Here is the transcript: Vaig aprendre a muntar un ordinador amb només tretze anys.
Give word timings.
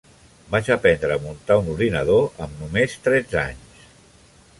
Vaig 0.53 0.69
aprendre 0.75 1.11
a 1.19 1.21
muntar 1.25 1.57
un 1.63 1.69
ordinador 1.73 2.41
amb 2.47 2.63
només 2.63 2.97
tretze 3.09 3.39
anys. 3.43 3.85